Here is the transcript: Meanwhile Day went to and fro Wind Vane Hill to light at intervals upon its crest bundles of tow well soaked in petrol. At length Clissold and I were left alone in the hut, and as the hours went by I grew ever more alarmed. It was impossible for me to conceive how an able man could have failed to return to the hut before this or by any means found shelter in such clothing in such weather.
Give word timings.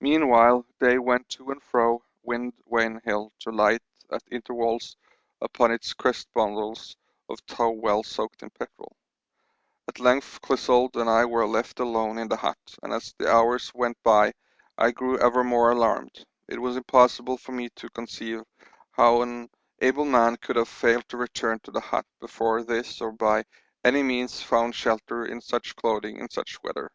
Meanwhile 0.00 0.64
Day 0.78 0.96
went 0.98 1.28
to 1.28 1.50
and 1.50 1.62
fro 1.62 2.02
Wind 2.22 2.54
Vane 2.66 3.02
Hill 3.04 3.32
to 3.40 3.50
light 3.52 3.82
at 4.10 4.22
intervals 4.30 4.96
upon 5.42 5.72
its 5.72 5.92
crest 5.92 6.26
bundles 6.32 6.96
of 7.28 7.44
tow 7.44 7.68
well 7.68 8.02
soaked 8.02 8.42
in 8.42 8.48
petrol. 8.48 8.96
At 9.86 10.00
length 10.00 10.40
Clissold 10.40 10.98
and 10.98 11.10
I 11.10 11.26
were 11.26 11.46
left 11.46 11.80
alone 11.80 12.16
in 12.16 12.28
the 12.28 12.38
hut, 12.38 12.56
and 12.82 12.94
as 12.94 13.12
the 13.18 13.30
hours 13.30 13.70
went 13.74 14.02
by 14.02 14.32
I 14.78 14.90
grew 14.90 15.18
ever 15.18 15.44
more 15.44 15.70
alarmed. 15.70 16.24
It 16.48 16.58
was 16.62 16.78
impossible 16.78 17.36
for 17.36 17.52
me 17.52 17.68
to 17.76 17.90
conceive 17.90 18.40
how 18.92 19.20
an 19.20 19.50
able 19.82 20.06
man 20.06 20.36
could 20.38 20.56
have 20.56 20.70
failed 20.70 21.06
to 21.10 21.18
return 21.18 21.60
to 21.64 21.70
the 21.70 21.80
hut 21.80 22.06
before 22.20 22.62
this 22.62 23.02
or 23.02 23.12
by 23.12 23.44
any 23.84 24.02
means 24.02 24.40
found 24.40 24.74
shelter 24.74 25.26
in 25.26 25.42
such 25.42 25.76
clothing 25.76 26.16
in 26.16 26.30
such 26.30 26.56
weather. 26.62 26.90